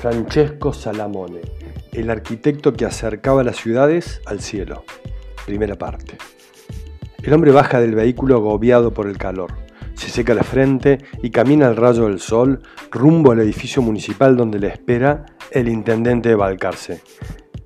Francesco 0.00 0.72
Salamone, 0.72 1.42
el 1.92 2.08
arquitecto 2.08 2.72
que 2.72 2.86
acercaba 2.86 3.44
las 3.44 3.56
ciudades 3.56 4.22
al 4.24 4.40
cielo. 4.40 4.82
Primera 5.44 5.74
parte. 5.76 6.16
El 7.22 7.34
hombre 7.34 7.52
baja 7.52 7.80
del 7.80 7.94
vehículo 7.94 8.36
agobiado 8.36 8.94
por 8.94 9.06
el 9.06 9.18
calor, 9.18 9.52
se 9.92 10.08
seca 10.08 10.32
la 10.32 10.42
frente 10.42 11.04
y 11.22 11.28
camina 11.28 11.66
al 11.66 11.76
rayo 11.76 12.06
del 12.06 12.18
sol 12.18 12.62
rumbo 12.90 13.32
al 13.32 13.40
edificio 13.40 13.82
municipal 13.82 14.38
donde 14.38 14.58
le 14.58 14.68
espera 14.68 15.26
el 15.50 15.68
intendente 15.68 16.30
de 16.30 16.34
Balcarce. 16.34 17.02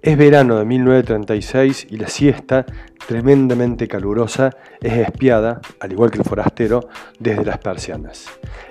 Es 0.05 0.19
verano 0.19 0.59
de 0.59 0.67
1936 0.67 1.87
y 1.89 1.97
la 1.97 2.09
siesta, 2.09 2.67
tremendamente 3.09 3.89
calurosa, 3.89 4.51
es 4.83 4.93
espiada, 4.99 5.63
al 5.81 5.93
igual 5.93 6.11
que 6.11 6.19
el 6.19 6.25
forastero, 6.25 6.91
desde 7.19 7.43
las 7.43 7.57
persianas. 7.57 8.27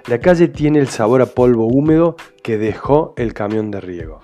La 0.05 0.19
calle 0.19 0.47
tiene 0.47 0.77
el 0.77 0.89
sabor 0.89 1.23
a 1.23 1.25
polvo 1.25 1.65
húmedo 1.65 2.18
que 2.43 2.59
dejó 2.59 3.15
el 3.18 3.33
camión 3.33 3.71
de 3.71 3.82
riego. 3.82 4.19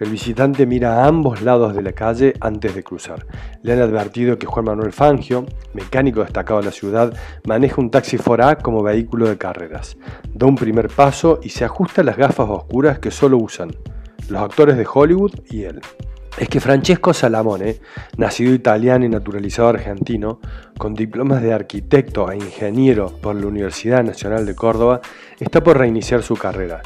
El 0.00 0.08
visitante 0.08 0.64
mira 0.64 1.04
a 1.04 1.08
ambos 1.08 1.42
lados 1.42 1.76
de 1.76 1.82
la 1.82 1.92
calle 1.92 2.32
antes 2.40 2.74
de 2.74 2.82
cruzar. 2.82 3.26
Le 3.62 3.74
han 3.74 3.82
advertido 3.82 4.38
que 4.38 4.46
Juan 4.46 4.64
Manuel 4.64 4.94
Fangio, 4.94 5.44
mecánico 5.74 6.22
destacado 6.22 6.60
de 6.60 6.66
la 6.66 6.72
ciudad, 6.72 7.12
maneja 7.44 7.82
un 7.82 7.90
taxi 7.90 8.16
4A 8.16 8.62
como 8.62 8.82
vehículo 8.82 9.28
de 9.28 9.36
carreras. 9.36 9.98
Da 10.32 10.46
un 10.46 10.56
primer 10.56 10.88
paso 10.88 11.38
y 11.42 11.50
se 11.50 11.66
ajusta 11.66 12.02
las 12.02 12.16
gafas 12.16 12.48
oscuras 12.48 12.98
que 12.98 13.10
solo 13.10 13.36
usan 13.36 13.72
los 14.30 14.40
actores 14.40 14.78
de 14.78 14.86
Hollywood 14.90 15.32
y 15.50 15.64
él 15.64 15.82
es 16.38 16.48
que 16.48 16.60
Francesco 16.60 17.14
Salamone, 17.14 17.80
nacido 18.18 18.52
italiano 18.52 19.04
y 19.04 19.08
naturalizado 19.08 19.68
argentino, 19.68 20.40
con 20.76 20.94
diplomas 20.94 21.42
de 21.42 21.52
arquitecto 21.52 22.30
e 22.30 22.36
ingeniero 22.36 23.06
por 23.20 23.36
la 23.36 23.46
Universidad 23.46 24.04
Nacional 24.04 24.44
de 24.44 24.54
Córdoba, 24.54 25.00
está 25.40 25.62
por 25.62 25.78
reiniciar 25.78 26.22
su 26.22 26.36
carrera. 26.36 26.82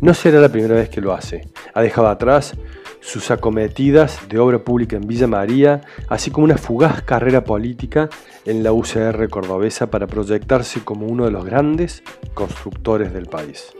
No 0.00 0.14
será 0.14 0.40
la 0.40 0.48
primera 0.48 0.74
vez 0.74 0.88
que 0.88 1.00
lo 1.00 1.12
hace. 1.12 1.48
Ha 1.72 1.82
dejado 1.82 2.08
atrás 2.08 2.54
sus 3.00 3.30
acometidas 3.30 4.20
de 4.28 4.38
obra 4.38 4.60
pública 4.60 4.96
en 4.96 5.06
Villa 5.06 5.26
María, 5.26 5.82
así 6.08 6.30
como 6.30 6.44
una 6.44 6.56
fugaz 6.56 7.02
carrera 7.02 7.44
política 7.44 8.08
en 8.46 8.62
la 8.62 8.72
UCR 8.72 9.28
cordobesa 9.28 9.90
para 9.90 10.06
proyectarse 10.06 10.80
como 10.84 11.06
uno 11.06 11.24
de 11.24 11.30
los 11.30 11.44
grandes 11.44 12.02
constructores 12.32 13.12
del 13.12 13.26
país. 13.26 13.72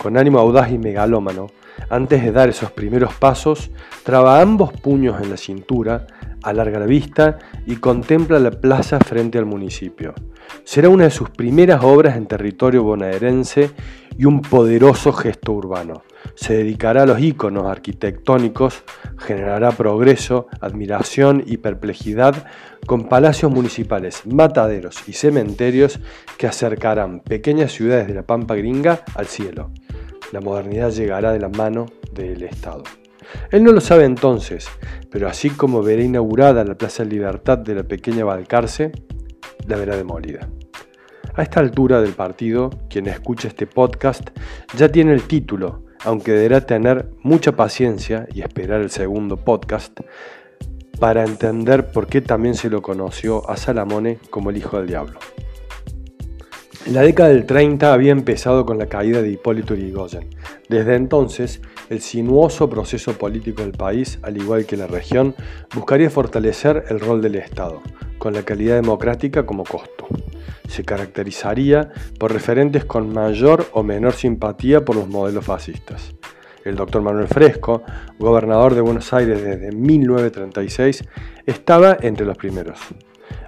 Con 0.00 0.16
ánimo 0.16 0.38
audaz 0.38 0.70
y 0.70 0.78
megalómano, 0.78 1.48
antes 1.90 2.22
de 2.22 2.32
dar 2.32 2.48
esos 2.48 2.70
primeros 2.72 3.14
pasos, 3.14 3.70
traba 4.02 4.40
ambos 4.40 4.72
puños 4.72 5.20
en 5.20 5.30
la 5.30 5.36
cintura, 5.36 6.06
alarga 6.42 6.78
la 6.78 6.86
vista 6.86 7.38
y 7.66 7.76
contempla 7.76 8.38
la 8.38 8.50
plaza 8.50 8.98
frente 8.98 9.38
al 9.38 9.46
municipio. 9.46 10.14
Será 10.64 10.88
una 10.88 11.04
de 11.04 11.10
sus 11.10 11.30
primeras 11.30 11.82
obras 11.82 12.16
en 12.16 12.26
territorio 12.26 12.82
bonaerense 12.82 13.70
y 14.16 14.24
un 14.24 14.42
poderoso 14.42 15.12
gesto 15.12 15.52
urbano. 15.52 16.02
Se 16.34 16.54
dedicará 16.54 17.02
a 17.02 17.06
los 17.06 17.20
íconos 17.20 17.66
arquitectónicos, 17.66 18.84
generará 19.18 19.72
progreso, 19.72 20.46
admiración 20.60 21.42
y 21.46 21.58
perplejidad 21.58 22.46
con 22.86 23.08
palacios 23.08 23.52
municipales, 23.52 24.22
mataderos 24.26 25.08
y 25.08 25.12
cementerios 25.12 26.00
que 26.38 26.46
acercarán 26.46 27.20
pequeñas 27.20 27.72
ciudades 27.72 28.06
de 28.06 28.14
la 28.14 28.22
Pampa 28.22 28.54
Gringa 28.54 29.04
al 29.14 29.26
cielo 29.26 29.70
la 30.32 30.40
modernidad 30.40 30.90
llegará 30.90 31.32
de 31.32 31.38
la 31.38 31.48
mano 31.48 31.86
del 32.12 32.42
Estado. 32.42 32.82
Él 33.50 33.62
no 33.62 33.72
lo 33.72 33.80
sabe 33.80 34.04
entonces, 34.04 34.68
pero 35.10 35.28
así 35.28 35.50
como 35.50 35.82
verá 35.82 36.02
inaugurada 36.02 36.64
la 36.64 36.74
Plaza 36.74 37.04
Libertad 37.04 37.58
de 37.58 37.76
la 37.76 37.82
pequeña 37.84 38.24
Balcarce, 38.24 38.92
la 39.66 39.76
verá 39.76 39.96
demolida. 39.96 40.48
A 41.34 41.42
esta 41.42 41.60
altura 41.60 42.02
del 42.02 42.12
partido, 42.12 42.70
quien 42.90 43.06
escucha 43.06 43.48
este 43.48 43.66
podcast 43.66 44.30
ya 44.76 44.90
tiene 44.90 45.12
el 45.12 45.22
título, 45.22 45.84
aunque 46.04 46.32
deberá 46.32 46.62
tener 46.62 47.10
mucha 47.22 47.52
paciencia 47.52 48.26
y 48.34 48.42
esperar 48.42 48.80
el 48.80 48.90
segundo 48.90 49.36
podcast 49.36 50.00
para 50.98 51.24
entender 51.24 51.90
por 51.90 52.06
qué 52.06 52.20
también 52.20 52.54
se 52.54 52.68
lo 52.68 52.82
conoció 52.82 53.48
a 53.48 53.56
Salamone 53.56 54.18
como 54.30 54.50
el 54.50 54.56
hijo 54.58 54.78
del 54.78 54.88
diablo. 54.88 55.18
La 56.86 57.02
década 57.02 57.28
del 57.28 57.46
30 57.46 57.92
había 57.92 58.10
empezado 58.10 58.66
con 58.66 58.76
la 58.76 58.86
caída 58.86 59.22
de 59.22 59.30
Hipólito 59.30 59.76
Yrigoyen. 59.76 60.28
Desde 60.68 60.96
entonces, 60.96 61.62
el 61.90 62.00
sinuoso 62.00 62.68
proceso 62.68 63.12
político 63.12 63.62
del 63.62 63.70
país, 63.70 64.18
al 64.22 64.36
igual 64.36 64.66
que 64.66 64.76
la 64.76 64.88
región, 64.88 65.36
buscaría 65.72 66.10
fortalecer 66.10 66.84
el 66.88 66.98
rol 66.98 67.22
del 67.22 67.36
Estado, 67.36 67.82
con 68.18 68.34
la 68.34 68.42
calidad 68.42 68.74
democrática 68.74 69.46
como 69.46 69.62
costo. 69.62 70.08
Se 70.66 70.82
caracterizaría 70.82 71.92
por 72.18 72.32
referentes 72.32 72.84
con 72.84 73.12
mayor 73.12 73.64
o 73.72 73.84
menor 73.84 74.14
simpatía 74.14 74.84
por 74.84 74.96
los 74.96 75.06
modelos 75.06 75.44
fascistas. 75.44 76.12
El 76.64 76.74
doctor 76.74 77.00
Manuel 77.00 77.28
Fresco, 77.28 77.84
gobernador 78.18 78.74
de 78.74 78.80
Buenos 78.80 79.12
Aires 79.12 79.40
desde 79.40 79.70
1936, 79.70 81.04
estaba 81.46 81.96
entre 82.00 82.26
los 82.26 82.36
primeros 82.36 82.80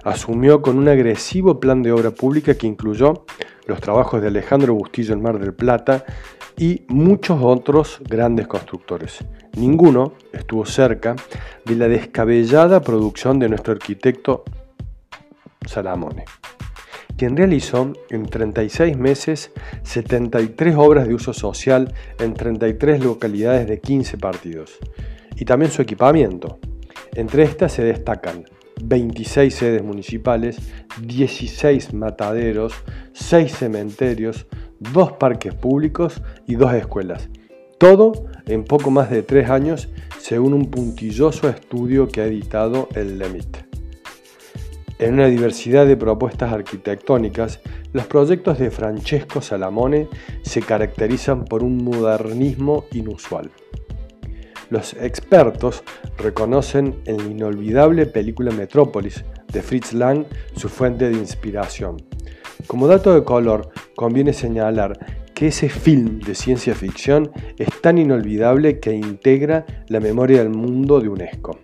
asumió 0.05 0.61
con 0.61 0.77
un 0.77 0.87
agresivo 0.87 1.59
plan 1.59 1.81
de 1.81 1.91
obra 1.91 2.11
pública 2.11 2.53
que 2.53 2.67
incluyó 2.67 3.25
los 3.65 3.81
trabajos 3.81 4.21
de 4.21 4.27
Alejandro 4.27 4.75
Bustillo 4.75 5.13
en 5.13 5.21
Mar 5.21 5.39
del 5.39 5.53
Plata 5.53 6.05
y 6.57 6.83
muchos 6.87 7.39
otros 7.41 7.99
grandes 8.07 8.47
constructores. 8.47 9.25
Ninguno 9.57 10.13
estuvo 10.31 10.65
cerca 10.65 11.15
de 11.65 11.75
la 11.75 11.87
descabellada 11.87 12.81
producción 12.81 13.39
de 13.39 13.49
nuestro 13.49 13.73
arquitecto 13.73 14.43
Salamone, 15.65 16.25
quien 17.17 17.35
realizó 17.35 17.91
en 18.11 18.27
36 18.27 18.95
meses 18.97 19.51
73 19.81 20.75
obras 20.77 21.07
de 21.07 21.15
uso 21.15 21.33
social 21.33 21.95
en 22.19 22.35
33 22.35 23.03
localidades 23.03 23.67
de 23.67 23.81
15 23.81 24.19
partidos, 24.19 24.77
y 25.35 25.45
también 25.45 25.71
su 25.71 25.81
equipamiento. 25.81 26.59
Entre 27.15 27.41
estas 27.43 27.71
se 27.71 27.83
destacan 27.83 28.45
26 28.83 29.53
sedes 29.53 29.83
municipales, 29.83 30.57
16 31.01 31.93
mataderos, 31.93 32.73
6 33.13 33.51
cementerios, 33.51 34.47
2 34.79 35.13
parques 35.13 35.53
públicos 35.53 36.21
y 36.47 36.55
2 36.55 36.73
escuelas. 36.73 37.29
Todo 37.77 38.25
en 38.45 38.63
poco 38.63 38.91
más 38.91 39.09
de 39.09 39.23
3 39.23 39.49
años, 39.49 39.89
según 40.19 40.53
un 40.53 40.71
puntilloso 40.71 41.49
estudio 41.49 42.07
que 42.07 42.21
ha 42.21 42.25
editado 42.25 42.89
el 42.95 43.17
LEMIT. 43.17 43.57
En 44.97 45.15
una 45.15 45.27
diversidad 45.27 45.85
de 45.85 45.97
propuestas 45.97 46.53
arquitectónicas, 46.53 47.59
los 47.91 48.07
proyectos 48.07 48.59
de 48.59 48.71
Francesco 48.71 49.41
Salamone 49.41 50.07
se 50.41 50.61
caracterizan 50.61 51.43
por 51.43 51.63
un 51.63 51.83
modernismo 51.83 52.85
inusual. 52.93 53.51
Los 54.69 54.93
expertos 54.93 55.83
reconocen 56.17 57.01
en 57.05 57.17
la 57.17 57.23
inolvidable 57.25 58.05
película 58.05 58.51
Metrópolis 58.51 59.23
de 59.51 59.61
Fritz 59.61 59.93
Lang 59.93 60.25
su 60.55 60.69
fuente 60.69 61.09
de 61.09 61.17
inspiración. 61.17 61.97
Como 62.67 62.87
dato 62.87 63.13
de 63.13 63.23
color, 63.23 63.69
conviene 63.95 64.33
señalar 64.33 64.97
que 65.35 65.47
ese 65.47 65.69
film 65.69 66.19
de 66.19 66.33
ciencia 66.33 66.73
ficción 66.73 67.31
es 67.57 67.69
tan 67.81 67.97
inolvidable 67.97 68.79
que 68.79 68.93
integra 68.93 69.65
la 69.87 69.99
memoria 69.99 70.39
del 70.39 70.49
mundo 70.49 70.99
de 70.99 71.09
UNESCO. 71.09 71.59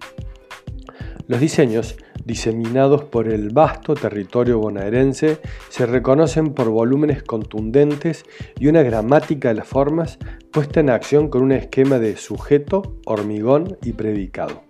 Los 1.28 1.39
diseños 1.39 1.95
diseminados 2.26 3.04
por 3.04 3.28
el 3.28 3.50
vasto 3.50 3.94
territorio 3.94 4.59
bonaerense, 4.59 5.40
se 5.70 5.86
reconocen 5.86 6.54
por 6.54 6.70
volúmenes 6.70 7.24
contundentes 7.24 8.26
y 8.59 8.68
una 8.68 8.84
gramática 8.84 9.50
de 9.50 9.56
las 9.56 9.68
formas 9.68 10.20
puesta 10.52 10.80
en 10.80 10.90
acción 10.90 11.30
con 11.30 11.44
un 11.44 11.52
esquema 11.52 12.00
de 12.00 12.18
sujeto, 12.18 12.98
hormigón 13.06 13.78
y 13.84 13.94
predicado. 13.94 14.64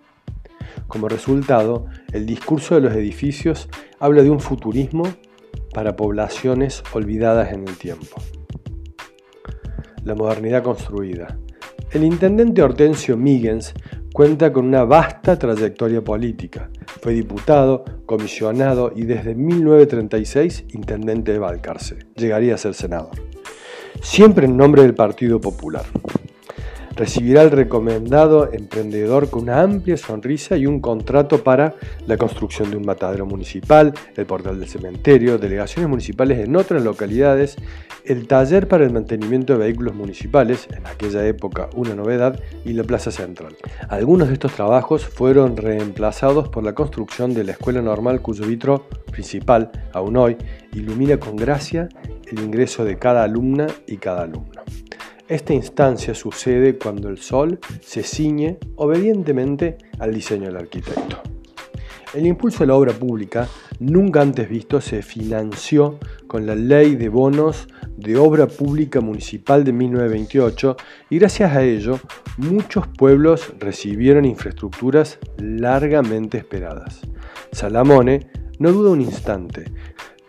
Como 0.87 1.07
resultado, 1.07 1.85
el 2.11 2.25
discurso 2.25 2.75
de 2.75 2.81
los 2.81 2.93
edificios 2.93 3.69
habla 3.99 4.23
de 4.23 4.29
un 4.29 4.39
futurismo 4.39 5.03
para 5.73 5.95
poblaciones 5.95 6.83
olvidadas 6.93 7.53
en 7.53 7.67
el 7.67 7.77
tiempo. 7.77 8.21
La 10.03 10.15
modernidad 10.15 10.63
construida. 10.63 11.37
El 11.91 12.03
intendente 12.03 12.61
Hortensio 12.61 13.17
Migens 13.17 13.73
cuenta 14.13 14.51
con 14.51 14.65
una 14.65 14.83
vasta 14.83 15.37
trayectoria 15.37 16.03
política. 16.03 16.69
Fue 17.01 17.13
diputado, 17.13 17.85
comisionado 18.05 18.91
y 18.95 19.03
desde 19.03 19.35
1936 19.35 20.65
intendente 20.69 21.31
de 21.31 21.39
Balcarce. 21.39 21.99
Llegaría 22.15 22.55
a 22.55 22.57
ser 22.57 22.73
senador. 22.73 23.11
Siempre 24.01 24.45
en 24.45 24.57
nombre 24.57 24.81
del 24.81 24.95
Partido 24.95 25.39
Popular 25.39 25.85
recibirá 26.95 27.41
el 27.41 27.51
recomendado 27.51 28.51
emprendedor 28.51 29.29
con 29.29 29.43
una 29.43 29.61
amplia 29.61 29.97
sonrisa 29.97 30.57
y 30.57 30.65
un 30.65 30.79
contrato 30.79 31.43
para 31.43 31.75
la 32.07 32.17
construcción 32.17 32.71
de 32.71 32.77
un 32.77 32.85
matadero 32.85 33.25
municipal, 33.25 33.93
el 34.15 34.25
portal 34.25 34.59
del 34.59 34.67
cementerio, 34.67 35.37
delegaciones 35.37 35.89
municipales 35.89 36.39
en 36.39 36.55
otras 36.55 36.83
localidades, 36.83 37.55
el 38.05 38.27
taller 38.27 38.67
para 38.67 38.83
el 38.83 38.91
mantenimiento 38.91 39.53
de 39.53 39.59
vehículos 39.59 39.95
municipales, 39.95 40.67
en 40.75 40.85
aquella 40.87 41.25
época 41.25 41.69
una 41.75 41.95
novedad, 41.95 42.39
y 42.65 42.73
la 42.73 42.83
plaza 42.83 43.11
central. 43.11 43.55
Algunos 43.89 44.27
de 44.27 44.33
estos 44.33 44.53
trabajos 44.53 45.05
fueron 45.05 45.57
reemplazados 45.57 46.49
por 46.49 46.63
la 46.63 46.73
construcción 46.73 47.33
de 47.33 47.43
la 47.43 47.53
escuela 47.53 47.81
normal 47.81 48.21
cuyo 48.21 48.45
vitro 48.45 48.87
principal, 49.11 49.71
aún 49.93 50.17
hoy, 50.17 50.37
ilumina 50.73 51.17
con 51.17 51.35
gracia 51.35 51.89
el 52.31 52.39
ingreso 52.39 52.85
de 52.85 52.97
cada 52.97 53.23
alumna 53.23 53.67
y 53.87 53.97
cada 53.97 54.23
alumno. 54.23 54.61
Esta 55.31 55.53
instancia 55.53 56.13
sucede 56.13 56.77
cuando 56.77 57.07
el 57.07 57.17
sol 57.17 57.57
se 57.79 58.03
ciñe 58.03 58.57
obedientemente 58.75 59.77
al 59.97 60.13
diseño 60.13 60.47
del 60.47 60.57
arquitecto. 60.57 61.21
El 62.13 62.27
impulso 62.27 62.65
a 62.65 62.67
la 62.67 62.75
obra 62.75 62.91
pública, 62.91 63.47
nunca 63.79 64.19
antes 64.19 64.49
visto, 64.49 64.81
se 64.81 65.01
financió 65.01 65.99
con 66.27 66.45
la 66.45 66.53
Ley 66.53 66.95
de 66.95 67.07
Bonos 67.07 67.69
de 67.95 68.17
Obra 68.17 68.47
Pública 68.47 68.99
Municipal 68.99 69.63
de 69.63 69.71
1928 69.71 70.75
y 71.11 71.19
gracias 71.19 71.55
a 71.55 71.63
ello 71.63 71.97
muchos 72.35 72.85
pueblos 72.87 73.53
recibieron 73.57 74.25
infraestructuras 74.25 75.17
largamente 75.37 76.39
esperadas. 76.39 76.99
Salamone 77.53 78.27
no 78.59 78.73
duda 78.73 78.91
un 78.91 78.99
instante, 78.99 79.63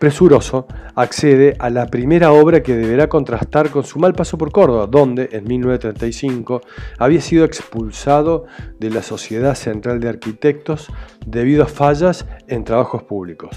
Presuroso 0.03 0.67
accede 0.95 1.55
a 1.59 1.69
la 1.69 1.87
primera 1.87 2.33
obra 2.33 2.61
que 2.61 2.75
deberá 2.75 3.07
contrastar 3.07 3.69
con 3.69 3.85
su 3.85 3.99
mal 3.99 4.13
paso 4.13 4.37
por 4.37 4.51
Córdoba, 4.51 4.85
donde 4.85 5.29
en 5.31 5.45
1935 5.45 6.59
había 6.99 7.21
sido 7.21 7.45
expulsado 7.45 8.43
de 8.81 8.89
la 8.89 9.01
Sociedad 9.01 9.55
Central 9.55 10.01
de 10.01 10.09
Arquitectos 10.09 10.89
debido 11.25 11.63
a 11.63 11.67
fallas 11.67 12.25
en 12.49 12.65
trabajos 12.65 13.03
públicos. 13.03 13.55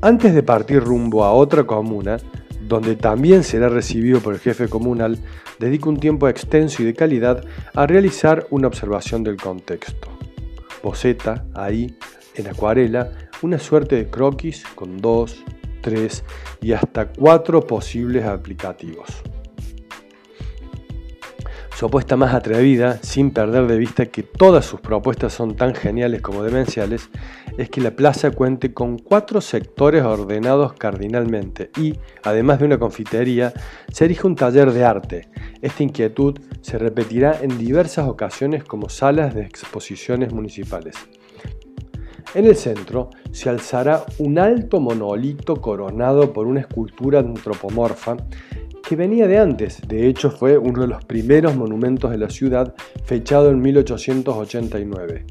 Antes 0.00 0.34
de 0.34 0.42
partir 0.42 0.82
rumbo 0.82 1.22
a 1.22 1.30
otra 1.30 1.62
comuna, 1.62 2.16
donde 2.60 2.96
también 2.96 3.44
será 3.44 3.68
recibido 3.68 4.18
por 4.18 4.34
el 4.34 4.40
jefe 4.40 4.66
comunal, 4.66 5.20
dedica 5.60 5.88
un 5.88 6.00
tiempo 6.00 6.26
extenso 6.26 6.82
y 6.82 6.86
de 6.86 6.94
calidad 6.94 7.44
a 7.74 7.86
realizar 7.86 8.48
una 8.50 8.66
observación 8.66 9.22
del 9.22 9.36
contexto. 9.36 10.08
Boceta, 10.82 11.44
ahí, 11.54 11.96
en 12.34 12.48
acuarela, 12.48 13.12
una 13.42 13.58
suerte 13.58 13.96
de 13.96 14.10
croquis 14.10 14.64
con 14.74 14.98
dos, 14.98 15.44
tres 15.80 16.24
y 16.60 16.72
hasta 16.72 17.08
cuatro 17.08 17.60
posibles 17.60 18.24
aplicativos. 18.24 19.08
Su 21.76 21.86
apuesta 21.86 22.16
más 22.16 22.32
atrevida, 22.32 23.00
sin 23.02 23.32
perder 23.32 23.66
de 23.66 23.76
vista 23.76 24.06
que 24.06 24.22
todas 24.22 24.64
sus 24.64 24.80
propuestas 24.80 25.32
son 25.32 25.56
tan 25.56 25.74
geniales 25.74 26.22
como 26.22 26.44
demenciales, 26.44 27.10
es 27.58 27.68
que 27.68 27.80
la 27.80 27.96
plaza 27.96 28.30
cuente 28.30 28.72
con 28.72 28.96
cuatro 28.96 29.40
sectores 29.40 30.04
ordenados 30.04 30.74
cardinalmente 30.74 31.70
y, 31.76 31.98
además 32.22 32.60
de 32.60 32.66
una 32.66 32.78
confitería, 32.78 33.52
se 33.92 34.04
erige 34.04 34.24
un 34.24 34.36
taller 34.36 34.70
de 34.70 34.84
arte. 34.84 35.28
Esta 35.62 35.82
inquietud 35.82 36.38
se 36.60 36.78
repetirá 36.78 37.40
en 37.42 37.58
diversas 37.58 38.08
ocasiones 38.08 38.62
como 38.62 38.88
salas 38.88 39.34
de 39.34 39.42
exposiciones 39.42 40.32
municipales. 40.32 40.94
En 42.34 42.46
el 42.46 42.56
centro 42.56 43.10
se 43.30 43.48
alzará 43.48 44.04
un 44.18 44.40
alto 44.40 44.80
monolito 44.80 45.60
coronado 45.60 46.32
por 46.32 46.48
una 46.48 46.60
escultura 46.60 47.20
antropomorfa 47.20 48.16
que 48.86 48.96
venía 48.96 49.28
de 49.28 49.38
antes, 49.38 49.80
de 49.86 50.08
hecho 50.08 50.32
fue 50.32 50.58
uno 50.58 50.82
de 50.82 50.88
los 50.88 51.04
primeros 51.04 51.54
monumentos 51.54 52.10
de 52.10 52.18
la 52.18 52.28
ciudad 52.28 52.74
fechado 53.04 53.50
en 53.50 53.62
1889. 53.62 55.26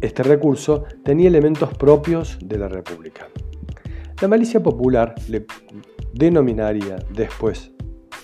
Este 0.00 0.22
recurso 0.22 0.84
tenía 1.04 1.28
elementos 1.28 1.76
propios 1.76 2.38
de 2.42 2.58
la 2.58 2.68
República. 2.68 3.28
La 4.22 4.28
malicia 4.28 4.62
popular 4.62 5.14
le 5.28 5.44
denominaría 6.14 6.96
después 7.10 7.72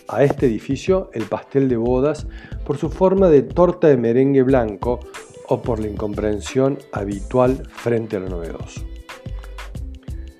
a 0.08 0.24
este 0.24 0.46
edificio 0.46 1.10
el 1.12 1.24
pastel 1.24 1.68
de 1.68 1.76
bodas 1.76 2.26
por 2.64 2.78
su 2.78 2.88
forma 2.88 3.28
de 3.28 3.42
torta 3.42 3.88
de 3.88 3.98
merengue 3.98 4.42
blanco 4.42 5.00
o 5.50 5.60
por 5.62 5.80
la 5.80 5.88
incomprensión 5.88 6.78
habitual 6.92 7.68
frente 7.72 8.16
a 8.16 8.20
lo 8.20 8.28
novedoso. 8.28 8.82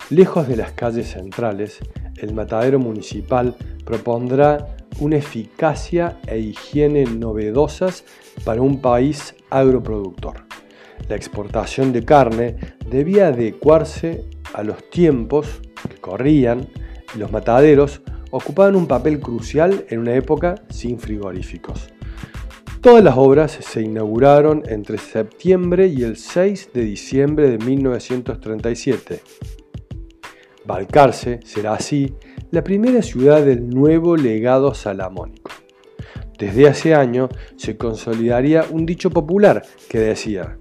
Lejos 0.08 0.48
de 0.48 0.56
las 0.56 0.72
calles 0.72 1.10
centrales, 1.10 1.78
el 2.16 2.32
matadero 2.32 2.78
municipal 2.78 3.56
propondrá 3.84 4.76
una 5.00 5.16
eficacia 5.16 6.20
e 6.26 6.38
higiene 6.38 7.04
novedosas 7.04 8.04
para 8.44 8.62
un 8.62 8.80
país 8.80 9.34
agroproductor. 9.50 10.44
La 11.08 11.16
exportación 11.16 11.92
de 11.92 12.04
carne 12.04 12.56
debía 12.88 13.28
adecuarse 13.28 14.24
a 14.54 14.62
los 14.62 14.88
tiempos 14.90 15.60
que 15.88 15.96
corrían 15.96 16.68
y 17.14 17.18
los 17.18 17.32
mataderos 17.32 18.00
ocupaban 18.30 18.76
un 18.76 18.86
papel 18.86 19.18
crucial 19.18 19.86
en 19.88 19.98
una 19.98 20.14
época 20.14 20.54
sin 20.68 21.00
frigoríficos. 21.00 21.88
Todas 22.80 23.04
las 23.04 23.18
obras 23.18 23.58
se 23.60 23.82
inauguraron 23.82 24.62
entre 24.66 24.96
septiembre 24.96 25.88
y 25.88 26.02
el 26.02 26.16
6 26.16 26.70
de 26.72 26.80
diciembre 26.80 27.50
de 27.50 27.58
1937. 27.58 29.20
Balcarce 30.64 31.40
será 31.44 31.74
así 31.74 32.14
la 32.50 32.64
primera 32.64 33.02
ciudad 33.02 33.44
del 33.44 33.68
nuevo 33.68 34.16
legado 34.16 34.72
salamónico. 34.72 35.50
Desde 36.38 36.68
hace 36.68 36.94
años 36.94 37.28
se 37.56 37.76
consolidaría 37.76 38.64
un 38.70 38.86
dicho 38.86 39.10
popular 39.10 39.62
que 39.90 39.98
decía, 39.98 40.56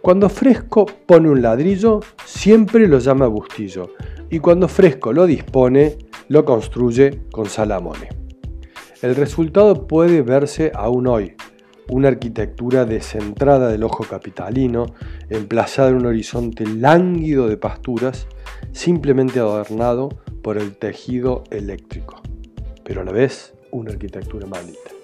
cuando 0.00 0.30
Fresco 0.30 0.86
pone 1.04 1.28
un 1.28 1.42
ladrillo, 1.42 2.00
siempre 2.24 2.88
lo 2.88 3.00
llama 3.00 3.26
Bustillo, 3.26 3.90
y 4.30 4.38
cuando 4.38 4.66
Fresco 4.66 5.12
lo 5.12 5.26
dispone, 5.26 5.98
lo 6.28 6.42
construye 6.46 7.24
con 7.30 7.44
Salamone. 7.44 8.08
El 9.02 9.14
resultado 9.14 9.86
puede 9.86 10.22
verse 10.22 10.72
aún 10.74 11.06
hoy, 11.06 11.34
una 11.90 12.08
arquitectura 12.08 12.84
descentrada 12.84 13.68
del 13.68 13.82
ojo 13.82 14.04
capitalino, 14.04 14.86
emplazada 15.28 15.90
en 15.90 15.96
un 15.96 16.06
horizonte 16.06 16.66
lánguido 16.66 17.48
de 17.48 17.56
pasturas, 17.56 18.26
simplemente 18.72 19.40
adornado 19.40 20.08
por 20.42 20.56
el 20.56 20.76
tejido 20.76 21.44
eléctrico, 21.50 22.22
pero 22.84 23.02
a 23.02 23.04
la 23.04 23.12
vez 23.12 23.54
una 23.72 23.90
arquitectura 23.90 24.46
maldita. 24.46 24.99